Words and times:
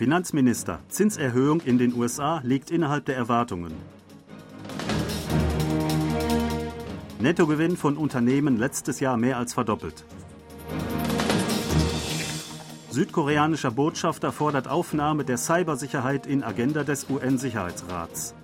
Finanzminister, 0.00 0.78
Zinserhöhung 0.88 1.60
in 1.60 1.76
den 1.76 1.94
USA 1.94 2.40
liegt 2.42 2.70
innerhalb 2.70 3.04
der 3.04 3.16
Erwartungen. 3.16 3.74
Nettogewinn 7.18 7.76
von 7.76 7.98
Unternehmen 7.98 8.56
letztes 8.56 9.00
Jahr 9.00 9.18
mehr 9.18 9.36
als 9.36 9.52
verdoppelt. 9.52 10.06
Südkoreanischer 12.88 13.72
Botschafter 13.72 14.32
fordert 14.32 14.68
Aufnahme 14.68 15.26
der 15.26 15.36
Cybersicherheit 15.36 16.26
in 16.26 16.42
Agenda 16.44 16.82
des 16.82 17.10
UN-Sicherheitsrats. 17.10 18.34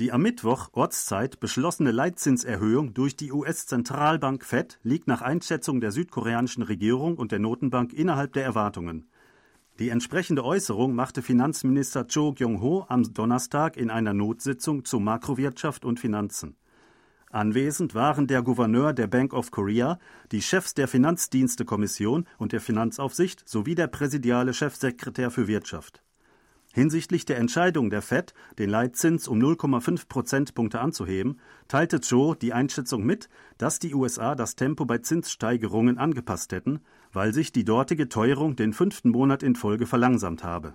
Die 0.00 0.10
am 0.10 0.22
Mittwoch 0.22 0.70
Ortszeit 0.72 1.38
beschlossene 1.38 1.92
Leitzinserhöhung 1.92 2.94
durch 2.94 3.16
die 3.16 3.30
US-Zentralbank 3.30 4.44
Fed 4.44 4.80
liegt 4.82 5.06
nach 5.06 5.22
Einschätzung 5.22 5.80
der 5.80 5.92
südkoreanischen 5.92 6.64
Regierung 6.64 7.16
und 7.16 7.30
der 7.30 7.38
Notenbank 7.38 7.92
innerhalb 7.92 8.32
der 8.32 8.42
Erwartungen. 8.42 9.08
Die 9.78 9.90
entsprechende 9.90 10.44
Äußerung 10.44 10.96
machte 10.96 11.22
Finanzminister 11.22 12.08
Cho 12.08 12.32
Kyung-ho 12.32 12.86
am 12.88 13.04
Donnerstag 13.14 13.76
in 13.76 13.88
einer 13.88 14.14
Notsitzung 14.14 14.84
zu 14.84 14.98
Makrowirtschaft 14.98 15.84
und 15.84 16.00
Finanzen. 16.00 16.56
Anwesend 17.30 17.94
waren 17.94 18.26
der 18.26 18.42
Gouverneur 18.42 18.92
der 18.94 19.06
Bank 19.06 19.32
of 19.32 19.52
Korea, 19.52 20.00
die 20.32 20.42
Chefs 20.42 20.74
der 20.74 20.88
Finanzdienstekommission 20.88 22.26
und 22.38 22.50
der 22.50 22.60
Finanzaufsicht 22.60 23.48
sowie 23.48 23.76
der 23.76 23.86
präsidiale 23.86 24.54
Chefsekretär 24.54 25.30
für 25.30 25.46
Wirtschaft. 25.46 26.03
Hinsichtlich 26.74 27.24
der 27.24 27.38
Entscheidung 27.38 27.88
der 27.88 28.02
Fed, 28.02 28.34
den 28.58 28.68
Leitzins 28.68 29.28
um 29.28 29.38
0,5 29.38 30.08
Prozentpunkte 30.08 30.80
anzuheben, 30.80 31.38
teilte 31.68 32.00
Cho 32.00 32.34
die 32.34 32.52
Einschätzung 32.52 33.06
mit, 33.06 33.28
dass 33.58 33.78
die 33.78 33.94
USA 33.94 34.34
das 34.34 34.56
Tempo 34.56 34.84
bei 34.84 34.98
Zinssteigerungen 34.98 35.98
angepasst 35.98 36.50
hätten, 36.50 36.80
weil 37.12 37.32
sich 37.32 37.52
die 37.52 37.64
dortige 37.64 38.08
Teuerung 38.08 38.56
den 38.56 38.72
fünften 38.72 39.10
Monat 39.10 39.44
in 39.44 39.54
Folge 39.54 39.86
verlangsamt 39.86 40.42
habe. 40.42 40.74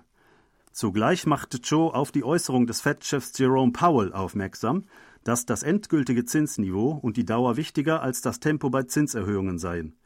Zugleich 0.72 1.26
machte 1.26 1.60
Cho 1.60 1.90
auf 1.90 2.12
die 2.12 2.24
Äußerung 2.24 2.66
des 2.66 2.80
Fed-Chefs 2.80 3.36
Jerome 3.36 3.72
Powell 3.72 4.14
aufmerksam, 4.14 4.86
dass 5.22 5.44
das 5.44 5.62
endgültige 5.62 6.24
Zinsniveau 6.24 6.92
und 6.92 7.18
die 7.18 7.26
Dauer 7.26 7.58
wichtiger 7.58 8.00
als 8.00 8.22
das 8.22 8.40
Tempo 8.40 8.70
bei 8.70 8.84
Zinserhöhungen 8.84 9.58
seien. 9.58 9.99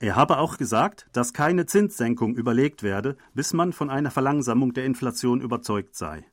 Er 0.00 0.14
habe 0.14 0.38
auch 0.38 0.58
gesagt, 0.58 1.08
dass 1.12 1.32
keine 1.32 1.66
Zinssenkung 1.66 2.36
überlegt 2.36 2.82
werde, 2.82 3.16
bis 3.34 3.52
man 3.52 3.72
von 3.72 3.90
einer 3.90 4.12
Verlangsamung 4.12 4.72
der 4.72 4.84
Inflation 4.84 5.40
überzeugt 5.40 5.96
sei. 5.96 6.24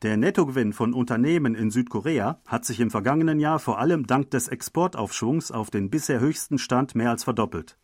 Der 0.00 0.16
Nettogewinn 0.16 0.72
von 0.72 0.94
Unternehmen 0.94 1.54
in 1.54 1.70
Südkorea 1.70 2.40
hat 2.46 2.64
sich 2.64 2.80
im 2.80 2.90
vergangenen 2.90 3.38
Jahr 3.38 3.58
vor 3.58 3.78
allem 3.78 4.06
dank 4.06 4.30
des 4.30 4.48
Exportaufschwungs 4.48 5.50
auf 5.50 5.70
den 5.70 5.90
bisher 5.90 6.20
höchsten 6.20 6.58
Stand 6.58 6.94
mehr 6.94 7.10
als 7.10 7.24
verdoppelt. 7.24 7.78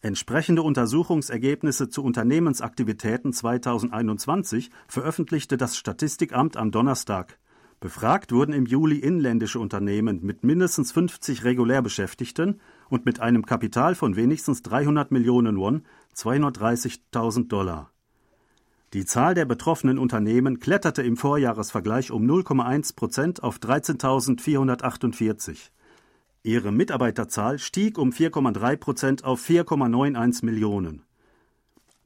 Entsprechende 0.00 0.62
Untersuchungsergebnisse 0.62 1.88
zu 1.88 2.04
Unternehmensaktivitäten 2.04 3.32
2021 3.32 4.70
veröffentlichte 4.86 5.56
das 5.56 5.76
Statistikamt 5.76 6.56
am 6.56 6.70
Donnerstag. 6.72 7.38
Befragt 7.80 8.32
wurden 8.32 8.52
im 8.52 8.66
Juli 8.66 8.98
inländische 8.98 9.58
Unternehmen 9.58 10.20
mit 10.22 10.44
mindestens 10.44 10.92
50 10.92 11.44
regulär 11.44 11.80
Beschäftigten 11.80 12.60
und 12.94 13.04
mit 13.04 13.20
einem 13.20 13.44
Kapital 13.44 13.94
von 13.94 14.16
wenigstens 14.16 14.62
300 14.62 15.10
Millionen 15.10 15.58
Won, 15.58 15.82
230.000 16.16 17.48
Dollar. 17.48 17.90
Die 18.92 19.04
Zahl 19.04 19.34
der 19.34 19.44
betroffenen 19.44 19.98
Unternehmen 19.98 20.60
kletterte 20.60 21.02
im 21.02 21.16
Vorjahresvergleich 21.16 22.12
um 22.12 22.24
0,1 22.24 22.94
Prozent 22.94 23.42
auf 23.42 23.58
13.448. 23.58 25.70
Ihre 26.44 26.70
Mitarbeiterzahl 26.70 27.58
stieg 27.58 27.98
um 27.98 28.10
4,3 28.10 28.76
Prozent 28.76 29.24
auf 29.24 29.44
4,91 29.44 30.44
Millionen. 30.44 31.02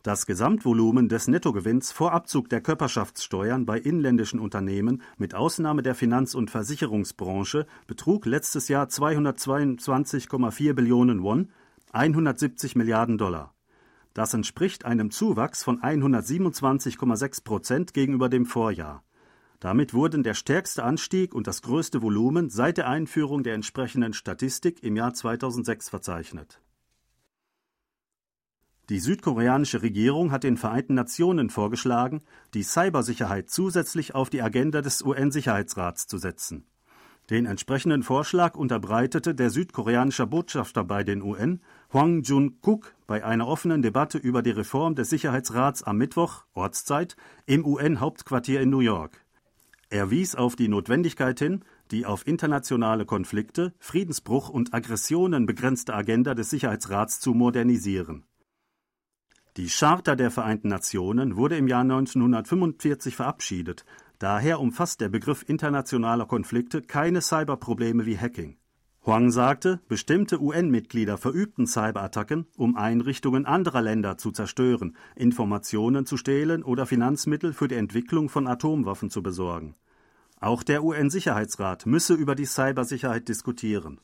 Das 0.05 0.27
Gesamtvolumen 0.27 1.09
des 1.09 1.27
Nettogewinns 1.27 1.91
vor 1.91 2.13
Abzug 2.13 2.49
der 2.49 2.61
Körperschaftssteuern 2.61 3.67
bei 3.67 3.79
inländischen 3.79 4.39
Unternehmen 4.39 5.03
mit 5.17 5.35
Ausnahme 5.35 5.83
der 5.83 5.97
Finanz- 5.97 6.37
und 6.37 6.53
Versicherungsbranche 6.53 7.67
betrug 7.89 8.25
letztes 8.25 8.69
Jahr 8.69 8.87
222,4 8.87 10.73
Billionen 10.73 11.25
Won, 11.25 11.49
170 11.91 12.77
Milliarden 12.77 13.19
Dollar. 13.19 13.55
Das 14.15 14.35
entspricht 14.35 14.85
einem 14.85 15.11
Zuwachs 15.11 15.65
von 15.65 15.83
127,6 15.83 17.43
Prozent 17.43 17.93
gegenüber 17.93 18.29
dem 18.29 18.47
Vorjahr. 18.47 19.03
Damit 19.59 19.95
wurden 19.95 20.23
der 20.23 20.35
stärkste 20.35 20.85
Anstieg 20.85 21.35
und 21.35 21.49
das 21.49 21.63
größte 21.63 22.03
Volumen 22.03 22.51
seit 22.51 22.79
der 22.79 22.89
Einführung 22.89 23.43
der 23.43 23.55
entsprechenden 23.55 24.13
Statistik 24.13 24.85
im 24.85 24.95
Jahr 24.95 25.13
2006 25.13 25.89
verzeichnet. 25.89 26.61
Die 28.91 29.01
südkoreanische 29.01 29.83
Regierung 29.83 30.33
hat 30.33 30.45
den 30.45 30.57
Vereinten 30.57 30.95
Nationen 30.95 31.51
vorgeschlagen, 31.51 32.23
die 32.55 32.63
Cybersicherheit 32.63 33.51
zusätzlich 33.51 34.15
auf 34.15 34.31
die 34.31 34.41
Agenda 34.41 34.81
des 34.81 35.03
UN-Sicherheitsrats 35.03 36.07
zu 36.07 36.17
setzen. 36.17 36.65
Den 37.29 37.45
entsprechenden 37.45 38.03
Vorschlag 38.03 38.57
unterbreitete 38.57 39.35
der 39.35 39.51
südkoreanische 39.51 40.27
Botschafter 40.27 40.85
bei 40.85 41.05
den 41.05 41.21
UN, 41.21 41.61
Hwang 41.93 42.23
Jun-kuk, 42.23 42.95
bei 43.07 43.23
einer 43.23 43.47
offenen 43.47 43.83
Debatte 43.83 44.17
über 44.17 44.41
die 44.41 44.53
Reform 44.53 44.95
des 44.95 45.11
Sicherheitsrats 45.11 45.83
am 45.83 45.99
Mittwoch, 45.99 46.45
Ortszeit, 46.55 47.17
im 47.45 47.67
UN-Hauptquartier 47.67 48.63
in 48.63 48.71
New 48.71 48.81
York. 48.81 49.23
Er 49.91 50.11
wies 50.11 50.35
auf 50.35 50.57
die 50.57 50.69
Notwendigkeit 50.69 51.39
hin, 51.39 51.63
die 51.91 52.07
auf 52.07 52.27
internationale 52.27 53.05
Konflikte, 53.05 53.75
Friedensbruch 53.79 54.49
und 54.49 54.73
Aggressionen 54.73 55.45
begrenzte 55.45 55.95
Agenda 55.95 56.33
des 56.35 56.49
Sicherheitsrats 56.49 57.21
zu 57.21 57.35
modernisieren. 57.35 58.25
Die 59.59 59.67
Charta 59.67 60.15
der 60.15 60.31
Vereinten 60.31 60.69
Nationen 60.69 61.37
wurde 61.37 61.57
im 61.57 61.67
Jahr 61.67 61.81
1945 61.81 63.17
verabschiedet, 63.17 63.85
daher 64.21 64.61
umfasst 64.61 65.01
der 65.01 65.09
Begriff 65.09 65.45
internationaler 65.49 66.27
Konflikte 66.27 66.81
keine 66.81 67.21
Cyberprobleme 67.21 68.07
wie 68.07 68.17
Hacking. 68.17 68.57
Huang 69.05 69.33
sagte, 69.33 69.81
bestimmte 69.89 70.41
UN-Mitglieder 70.41 71.19
verübten 71.19 71.67
Cyberattacken, 71.67 72.47
um 72.57 72.77
Einrichtungen 72.77 73.47
anderer 73.47 73.83
Länder 73.83 74.17
zu 74.17 74.31
zerstören, 74.31 74.97
Informationen 75.17 76.07
zu 76.07 76.17
stehlen 76.17 76.63
oder 76.63 76.87
Finanzmittel 76.87 77.53
für 77.53 77.67
die 77.67 77.75
Entwicklung 77.75 78.29
von 78.29 78.47
Atomwaffen 78.47 79.11
zu 79.11 79.25
besorgen. 79.25 79.75
Auch 80.39 80.63
der 80.63 80.85
UN-Sicherheitsrat 80.85 81.85
müsse 81.85 82.15
über 82.15 82.37
die 82.37 82.47
Cybersicherheit 82.47 83.29
diskutieren. 83.29 84.01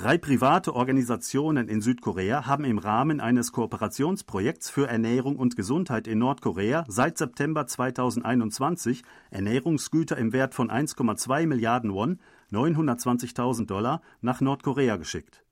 Drei 0.00 0.16
private 0.16 0.76
Organisationen 0.76 1.66
in 1.66 1.80
Südkorea 1.80 2.46
haben 2.46 2.62
im 2.62 2.78
Rahmen 2.78 3.18
eines 3.18 3.50
Kooperationsprojekts 3.50 4.70
für 4.70 4.86
Ernährung 4.86 5.34
und 5.34 5.56
Gesundheit 5.56 6.06
in 6.06 6.20
Nordkorea 6.20 6.84
seit 6.86 7.18
September 7.18 7.66
2021 7.66 9.02
Ernährungsgüter 9.32 10.16
im 10.16 10.32
Wert 10.32 10.54
von 10.54 10.70
1,2 10.70 11.48
Milliarden 11.48 11.92
Won 11.92 12.20
920.000 12.52 13.66
Dollar 13.66 14.00
nach 14.20 14.40
Nordkorea 14.40 14.98
geschickt. 14.98 15.42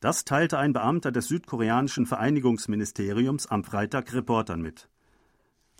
Das 0.00 0.26
teilte 0.26 0.58
ein 0.58 0.74
Beamter 0.74 1.10
des 1.10 1.28
südkoreanischen 1.28 2.04
Vereinigungsministeriums 2.04 3.46
am 3.46 3.64
Freitag 3.64 4.12
Reportern 4.12 4.60
mit. 4.60 4.90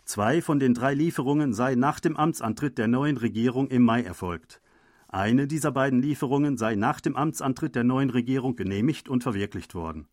Zwei 0.03 0.41
von 0.41 0.57
den 0.57 0.73
drei 0.73 0.95
Lieferungen 0.95 1.53
seien 1.53 1.77
nach 1.77 1.99
dem 1.99 2.17
Amtsantritt 2.17 2.79
der 2.79 2.87
neuen 2.87 3.17
Regierung 3.17 3.67
im 3.67 3.83
Mai 3.83 4.01
erfolgt. 4.01 4.63
Eine 5.13 5.45
dieser 5.45 5.71
beiden 5.71 6.01
Lieferungen 6.01 6.57
sei 6.57 6.73
nach 6.73 6.99
dem 6.99 7.15
Amtsantritt 7.15 7.75
der 7.75 7.83
neuen 7.83 8.09
Regierung 8.09 8.55
genehmigt 8.55 9.07
und 9.07 9.21
verwirklicht 9.21 9.75
worden. 9.75 10.07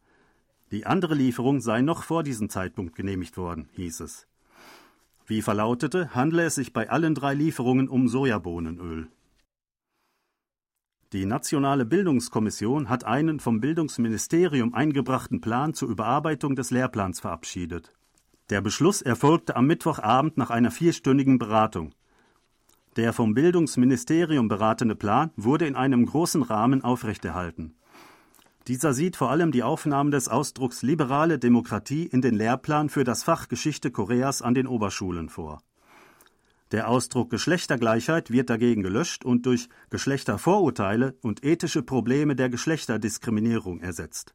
Die 0.73 0.85
andere 0.85 1.15
Lieferung 1.15 1.63
sei 1.63 1.81
noch 1.81 2.03
vor 2.03 2.23
diesem 2.23 2.51
Zeitpunkt 2.51 2.95
genehmigt 2.97 3.39
worden, 3.39 3.71
hieß 3.73 4.01
es. 4.01 4.27
Wie 5.27 5.41
verlautete, 5.41 6.15
handle 6.15 6.43
es 6.43 6.57
sich 6.57 6.75
bei 6.75 6.91
allen 6.91 7.15
drei 7.15 7.33
Lieferungen 7.33 7.89
um 7.89 8.09
Sojabohnenöl. 8.09 9.09
Die 11.15 11.25
Nationale 11.25 11.87
Bildungskommission 11.87 12.91
hat 12.91 13.05
einen 13.05 13.41
vom 13.41 13.59
Bildungsministerium 13.59 14.75
eingebrachten 14.75 15.41
Plan 15.41 15.73
zur 15.73 15.89
Überarbeitung 15.89 16.57
des 16.57 16.71
Lehrplans 16.71 17.21
verabschiedet. 17.21 17.91
Der 18.51 18.61
Beschluss 18.61 19.01
erfolgte 19.01 19.57
am 19.57 19.67
Mittwochabend 19.67 20.37
nach 20.37 20.51
einer 20.51 20.71
vierstündigen 20.71 21.39
Beratung. 21.39 21.95
Der 22.97 23.13
vom 23.13 23.35
Bildungsministerium 23.35 24.49
beratene 24.49 24.97
Plan 24.97 25.31
wurde 25.37 25.67
in 25.67 25.77
einem 25.77 26.07
großen 26.07 26.43
Rahmen 26.43 26.83
aufrechterhalten. 26.83 27.75
Dieser 28.67 28.95
sieht 28.95 29.17
vor 29.17 29.31
allem 29.31 29.53
die 29.53 29.63
Aufnahme 29.63 30.11
des 30.11 30.29
Ausdrucks 30.29 30.83
liberale 30.83 31.39
Demokratie 31.39 32.07
in 32.07 32.21
den 32.21 32.35
Lehrplan 32.35 32.89
für 32.89 33.05
das 33.05 33.23
Fach 33.23 33.49
Geschichte 33.49 33.91
Koreas 33.91 34.43
an 34.43 34.55
den 34.55 34.67
Oberschulen 34.67 35.29
vor. 35.29 35.63
Der 36.73 36.89
Ausdruck 36.89 37.31
Geschlechtergleichheit 37.31 38.31
wird 38.31 38.51
dagegen 38.51 38.83
gelöscht 38.83 39.25
und 39.25 39.47
durch 39.47 39.69
Geschlechtervorurteile 39.91 41.17
und 41.23 41.45
ethische 41.45 41.83
Probleme 41.83 42.37
der 42.37 42.49
Geschlechterdiskriminierung 42.49 43.81
ersetzt. 43.81 44.35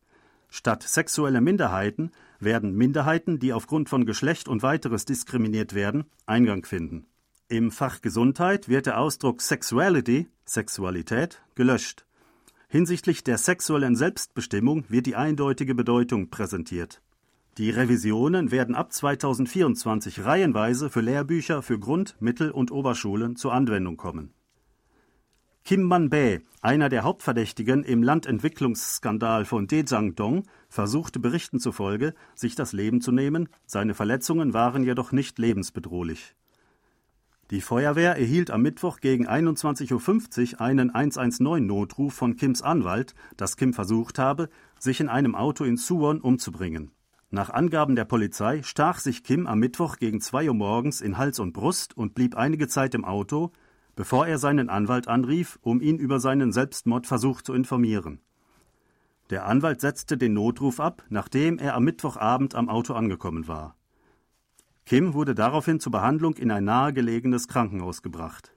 Statt 0.50 0.84
sexuelle 0.84 1.40
Minderheiten 1.40 2.12
werden 2.40 2.76
Minderheiten, 2.76 3.40
die 3.40 3.54
aufgrund 3.54 3.90
von 3.90 4.06
Geschlecht 4.06 4.48
und 4.48 4.64
weiteres 4.64 5.06
diskriminiert 5.06 5.74
werden, 5.74 6.06
Eingang 6.26 6.66
finden. 6.66 7.08
Im 7.48 7.70
Fach 7.70 8.02
Gesundheit 8.02 8.70
wird 8.70 8.88
der 8.88 9.00
Ausdruck 9.00 9.40
Sexuality, 9.40 10.28
Sexualität, 10.46 11.44
gelöscht. 11.54 12.08
Hinsichtlich 12.68 13.24
der 13.24 13.38
sexuellen 13.38 13.96
Selbstbestimmung 13.96 14.86
wird 14.90 15.06
die 15.06 15.16
eindeutige 15.16 15.76
Bedeutung 15.76 16.32
präsentiert. 16.32 17.04
Die 17.60 17.70
Revisionen 17.70 18.50
werden 18.50 18.74
ab 18.74 18.92
2024 18.92 20.26
reihenweise 20.26 20.90
für 20.90 21.02
Lehrbücher 21.02 21.62
für 21.62 21.78
Grund-, 21.78 22.16
Mittel- 22.20 22.50
und 22.50 22.72
Oberschulen 22.72 23.36
zur 23.36 23.54
Anwendung 23.54 23.96
kommen. 23.96 24.34
Kim 25.64 25.84
Man-bae, 25.84 26.42
einer 26.62 26.90
der 26.90 27.04
Hauptverdächtigen 27.04 27.84
im 27.84 28.02
Landentwicklungsskandal 28.02 29.46
von 29.46 29.68
Daejeon-dong, 29.68 30.48
versuchte 30.68 31.20
Berichten 31.20 31.60
zufolge, 31.60 32.16
sich 32.34 32.56
das 32.56 32.74
Leben 32.74 33.02
zu 33.02 33.12
nehmen, 33.12 33.50
seine 33.68 33.94
Verletzungen 33.94 34.56
waren 34.56 34.84
jedoch 34.84 35.12
nicht 35.12 35.38
lebensbedrohlich. 35.38 36.36
Die 37.52 37.62
Feuerwehr 37.62 38.18
erhielt 38.18 38.50
am 38.50 38.64
Mittwoch 38.64 39.00
gegen 39.00 39.28
21.50 39.28 40.54
Uhr 40.54 40.62
einen 40.62 40.92
119-Notruf 40.92 42.12
von 42.12 42.38
Kims 42.38 42.64
Anwalt, 42.64 43.14
dass 43.38 43.56
Kim 43.56 43.72
versucht 43.72 44.18
habe, 44.18 44.50
sich 44.80 45.00
in 45.00 45.10
einem 45.10 45.36
Auto 45.36 45.64
in 45.64 45.78
Suwon 45.78 46.22
umzubringen. 46.22 46.90
Nach 47.30 47.52
Angaben 47.52 47.96
der 47.96 48.06
Polizei 48.06 48.64
stach 48.64 49.00
sich 49.00 49.24
Kim 49.24 49.46
am 49.46 49.60
Mittwoch 49.60 49.98
gegen 49.98 50.22
2 50.22 50.48
Uhr 50.48 50.56
morgens 50.56 51.02
in 51.02 51.20
Hals 51.20 51.40
und 51.40 51.54
Brust 51.54 51.96
und 51.96 52.16
blieb 52.16 52.36
einige 52.36 52.68
Zeit 52.68 52.96
im 52.96 53.06
Auto, 53.06 53.52
bevor 53.96 54.26
er 54.26 54.40
seinen 54.40 54.70
Anwalt 54.70 55.08
anrief, 55.08 55.60
um 55.62 55.82
ihn 55.82 55.98
über 55.98 56.20
seinen 56.20 56.52
Selbstmordversuch 56.52 57.44
zu 57.44 57.54
informieren. 57.54 58.22
Der 59.30 59.46
Anwalt 59.46 59.82
setzte 59.82 60.18
den 60.18 60.34
Notruf 60.34 60.80
ab, 60.80 61.04
nachdem 61.10 61.60
er 61.60 61.76
am 61.76 61.84
Mittwochabend 61.84 62.56
am 62.56 62.70
Auto 62.70 62.94
angekommen 62.94 63.48
war. 63.48 63.76
Kim 64.86 65.16
wurde 65.16 65.34
daraufhin 65.34 65.80
zur 65.80 65.92
Behandlung 65.92 66.36
in 66.36 66.52
ein 66.52 66.66
nahegelegenes 66.66 67.48
Krankenhaus 67.48 68.04
gebracht. 68.04 68.52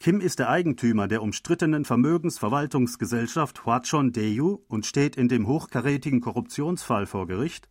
Kim 0.00 0.20
ist 0.20 0.38
der 0.38 0.48
Eigentümer 0.48 1.08
der 1.08 1.22
umstrittenen 1.22 1.84
Vermögensverwaltungsgesellschaft 1.84 3.66
Hwachon 3.66 4.12
Daewoo 4.12 4.60
und 4.66 4.86
steht 4.86 5.16
in 5.16 5.28
dem 5.28 5.46
hochkarätigen 5.46 6.22
Korruptionsfall 6.22 7.06
vor 7.06 7.26
Gericht, 7.26 7.68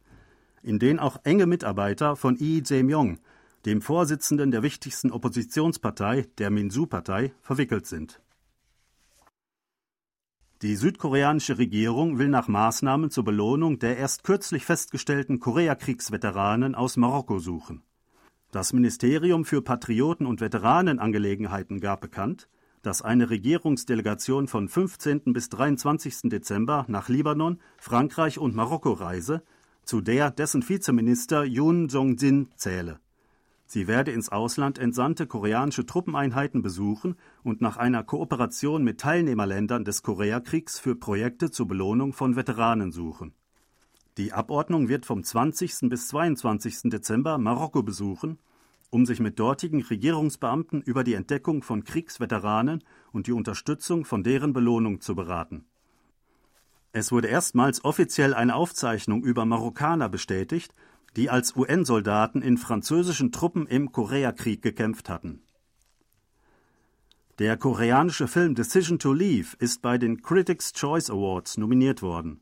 in 0.61 0.77
den 0.77 0.99
auch 0.99 1.17
enge 1.23 1.47
Mitarbeiter 1.47 2.15
von 2.15 2.35
Lee 2.35 2.61
Jae-myung, 2.63 3.19
dem 3.65 3.81
Vorsitzenden 3.81 4.51
der 4.51 4.61
wichtigsten 4.61 5.11
Oppositionspartei, 5.11 6.27
der 6.37 6.51
Minsu-Partei, 6.51 7.33
verwickelt 7.41 7.87
sind. 7.87 8.19
Die 10.63 10.77
südkoreanische 10.77 11.57
Regierung 11.57 12.19
will 12.19 12.29
nach 12.29 12.47
Maßnahmen 12.47 13.11
zur 13.11 13.25
Belohnung 13.25 13.79
der 13.79 13.97
erst 13.97 14.23
kürzlich 14.23 14.63
festgestellten 14.63 15.41
Koreakriegsveteranen 15.41 16.73
aus 16.73 16.95
Marokko 16.95 17.39
suchen. 17.39 17.83
Das 18.49 18.71
Ministerium 18.71 19.43
für 19.43 19.61
Patrioten- 19.61 20.25
und 20.25 20.39
Veteranenangelegenheiten 20.39 21.81
gab 21.81 21.99
bekannt, 21.99 22.47
dass 22.81 23.01
eine 23.01 23.29
Regierungsdelegation 23.29 24.47
von 24.47 24.69
15. 24.69 25.33
bis 25.33 25.49
23. 25.49 26.29
Dezember 26.29 26.85
nach 26.87 27.09
Libanon, 27.09 27.59
Frankreich 27.77 28.39
und 28.39 28.55
Marokko 28.55 28.93
reise, 28.93 29.43
zu 29.83 29.99
der 29.99 30.31
dessen 30.31 30.67
Vizeminister 30.67 31.43
Yoon 31.43 31.89
Jong-jin 31.89 32.47
zähle. 32.55 33.01
Sie 33.65 33.87
werde 33.87 34.11
ins 34.11 34.29
Ausland 34.29 34.77
entsandte 34.77 35.25
koreanische 35.25 35.85
Truppeneinheiten 35.85 36.61
besuchen 36.61 37.15
und 37.43 37.61
nach 37.61 37.77
einer 37.77 38.03
Kooperation 38.03 38.83
mit 38.83 38.99
Teilnehmerländern 38.99 39.85
des 39.85 40.03
Koreakriegs 40.03 40.79
für 40.79 40.95
Projekte 40.95 41.49
zur 41.49 41.67
Belohnung 41.67 42.13
von 42.13 42.35
Veteranen 42.35 42.91
suchen 42.91 43.33
die 44.17 44.31
Abordnung 44.31 44.89
wird 44.89 45.07
vom 45.07 45.23
20. 45.23 45.89
bis 45.89 46.09
22. 46.09 46.91
Dezember 46.91 47.39
Marokko 47.39 47.81
besuchen, 47.81 48.37
um 48.91 49.07
sich 49.07 49.19
mit 49.19 49.39
dortigen 49.39 49.81
Regierungsbeamten 49.81 50.83
über 50.83 51.03
die 51.03 51.15
Entdeckung 51.15 51.63
von 51.63 51.83
Kriegsveteranen 51.83 52.83
und 53.11 53.25
die 53.25 53.31
Unterstützung 53.31 54.05
von 54.05 54.21
deren 54.21 54.53
Belohnung 54.53 55.01
zu 55.01 55.15
beraten. 55.15 55.65
Es 56.91 57.11
wurde 57.11 57.27
erstmals 57.27 57.83
offiziell 57.83 58.35
eine 58.35 58.53
Aufzeichnung 58.53 59.23
über 59.23 59.45
Marokkaner 59.45 60.09
bestätigt, 60.09 60.75
die 61.15 61.29
als 61.29 61.55
UN-Soldaten 61.55 62.41
in 62.41 62.57
französischen 62.57 63.31
Truppen 63.31 63.67
im 63.67 63.91
Koreakrieg 63.91 64.61
gekämpft 64.61 65.09
hatten. 65.09 65.41
Der 67.39 67.57
koreanische 67.57 68.27
Film 68.27 68.53
Decision 68.53 68.99
to 68.99 69.11
Leave 69.11 69.55
ist 69.57 69.81
bei 69.81 69.97
den 69.97 70.21
Critics' 70.21 70.71
Choice 70.71 71.09
Awards 71.09 71.57
nominiert 71.57 72.01
worden. 72.01 72.41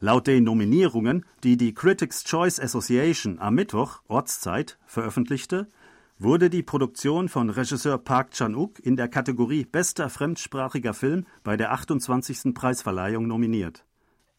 Laut 0.00 0.26
den 0.26 0.44
Nominierungen, 0.44 1.24
die 1.44 1.56
die 1.56 1.72
Critics 1.72 2.24
Choice 2.24 2.58
Association 2.58 3.38
am 3.38 3.54
Mittwoch 3.54 4.02
Ortszeit 4.08 4.76
veröffentlichte, 4.86 5.68
wurde 6.18 6.50
die 6.50 6.62
Produktion 6.62 7.28
von 7.28 7.48
Regisseur 7.48 7.98
Park 7.98 8.32
Chan-wook 8.32 8.80
in 8.80 8.96
der 8.96 9.08
Kategorie 9.08 9.64
Bester 9.64 10.10
fremdsprachiger 10.10 10.94
Film 10.94 11.26
bei 11.42 11.56
der 11.56 11.72
28. 11.72 12.54
Preisverleihung 12.54 13.26
nominiert. 13.26 13.84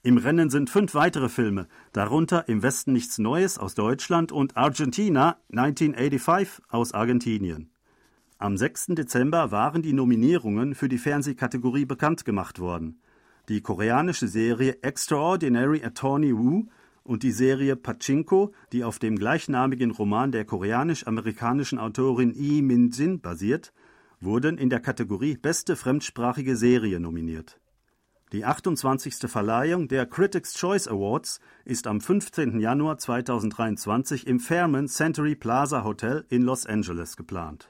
Im 0.06 0.18
Rennen 0.18 0.52
sind 0.52 0.70
fünf 0.70 0.94
weitere 0.94 1.30
Filme, 1.30 1.68
darunter 1.92 2.48
Im 2.48 2.62
Westen 2.62 2.94
nichts 2.94 3.18
Neues 3.18 3.58
aus 3.58 3.74
Deutschland 3.74 4.32
und 4.32 4.56
Argentina 4.56 5.38
1985 5.52 6.64
aus 6.70 6.94
Argentinien. 6.94 7.72
Am 8.38 8.56
6. 8.56 8.90
Dezember 8.90 9.50
waren 9.50 9.82
die 9.82 9.94
Nominierungen 9.94 10.76
für 10.76 10.90
die 10.90 11.00
Fernsehkategorie 11.00 11.86
bekannt 11.86 12.24
gemacht 12.24 12.60
worden 12.60 13.00
die 13.50 13.62
koreanische 13.62 14.28
Serie 14.28 14.78
Extraordinary 14.84 15.84
Attorney 15.84 16.36
Woo 16.38 16.68
und 17.04 17.24
die 17.24 17.32
Serie 17.32 17.76
Pachinko, 17.76 18.54
die 18.72 18.84
auf 18.84 19.00
dem 19.00 19.16
gleichnamigen 19.18 19.92
Roman 19.92 20.32
der 20.32 20.46
koreanisch-amerikanischen 20.46 21.80
Autorin 21.80 22.34
Lee 22.34 22.62
Min-jin 22.62 23.22
basiert, 23.22 23.74
wurden 24.20 24.58
in 24.58 24.70
der 24.70 24.80
Kategorie 24.80 25.38
Beste 25.38 25.76
fremdsprachige 25.76 26.56
Serie 26.56 27.00
nominiert. 27.00 27.60
Die 28.36 28.44
28. 28.44 29.32
Verleihung 29.32 29.88
der 29.88 30.06
Critics' 30.06 30.56
Choice 30.56 30.90
Awards 30.90 31.40
ist 31.64 31.88
am 31.88 32.02
15. 32.02 32.60
Januar 32.60 32.98
2023 32.98 34.28
im 34.28 34.42
Fairmont 34.42 34.92
Century 34.92 35.36
Plaza 35.36 35.86
Hotel 35.86 36.26
in 36.28 36.42
Los 36.42 36.66
Angeles 36.66 37.16
geplant 37.16 37.70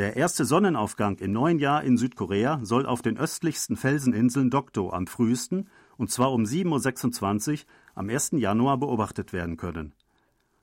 der 0.00 0.16
erste 0.16 0.46
Sonnenaufgang 0.46 1.18
im 1.18 1.30
neuen 1.30 1.58
Jahr 1.58 1.84
in 1.84 1.98
Südkorea 1.98 2.58
soll 2.62 2.86
auf 2.86 3.02
den 3.02 3.18
östlichsten 3.18 3.76
Felseninseln 3.76 4.48
Dokdo 4.48 4.90
am 4.90 5.06
frühesten, 5.06 5.68
und 5.98 6.10
zwar 6.10 6.32
um 6.32 6.44
7.26 6.44 7.50
Uhr 7.50 7.58
am 7.94 8.08
1. 8.08 8.30
Januar 8.32 8.78
beobachtet 8.78 9.34
werden 9.34 9.58
können. 9.58 9.92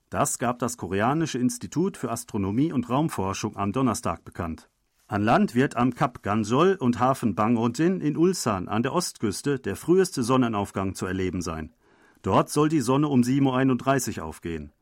Das 0.10 0.40
gab 0.40 0.58
das 0.58 0.76
Koreanische 0.76 1.38
Institut 1.38 1.98
für 1.98 2.10
Astronomie 2.10 2.74
und 2.74 2.90
Raumforschung 2.90 3.56
am 3.56 3.74
Donnerstag 3.74 4.26
bekannt. 4.26 4.70
An 5.10 5.24
Land 5.24 5.56
wird 5.56 5.78
am 5.78 5.96
Kap 5.96 6.22
Gansol 6.22 6.76
und 6.76 7.00
Hafen 7.00 7.34
Bangojin 7.34 8.02
in 8.02 8.18
Ulsan 8.18 8.68
an 8.68 8.84
der 8.84 8.92
Ostküste 8.92 9.58
der 9.58 9.78
früheste 9.78 10.22
Sonnenaufgang 10.22 10.96
zu 10.96 11.06
erleben 11.06 11.42
sein. 11.42 11.72
Dort 12.24 12.50
soll 12.50 12.68
die 12.68 12.82
Sonne 12.82 13.08
um 13.08 13.22
7.31 13.22 14.18
Uhr 14.18 14.26
aufgehen. 14.26 14.74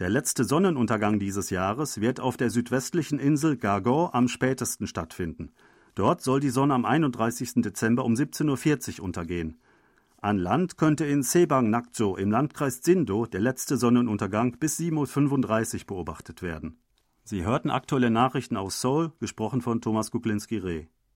Der 0.00 0.08
letzte 0.08 0.42
Sonnenuntergang 0.42 1.20
dieses 1.20 1.50
Jahres 1.50 2.00
wird 2.00 2.18
auf 2.18 2.36
der 2.36 2.50
südwestlichen 2.50 3.20
Insel 3.20 3.56
Gargor 3.56 4.16
am 4.16 4.26
spätesten 4.26 4.88
stattfinden. 4.88 5.52
Dort 5.94 6.22
soll 6.22 6.40
die 6.40 6.50
Sonne 6.50 6.74
am 6.74 6.84
31. 6.84 7.62
Dezember 7.62 8.04
um 8.04 8.14
17.40 8.14 8.98
Uhr 8.98 9.04
untergehen. 9.04 9.60
An 10.20 10.38
Land 10.38 10.76
könnte 10.76 11.04
in 11.04 11.22
Sebang 11.22 11.70
Nakjo 11.70 12.16
im 12.16 12.32
Landkreis 12.32 12.80
Zindo 12.80 13.26
der 13.26 13.40
letzte 13.40 13.76
Sonnenuntergang 13.76 14.58
bis 14.58 14.80
7.35 14.80 15.82
Uhr 15.82 15.86
beobachtet 15.86 16.42
werden. 16.42 16.78
Sie 17.24 17.44
hörten 17.44 17.70
aktuelle 17.70 18.10
Nachrichten 18.10 18.56
aus 18.56 18.80
Seoul, 18.80 19.12
gesprochen 19.20 19.60
von 19.62 19.80
Thomas 19.80 20.10
Kuklinski-Reh. 20.10 20.86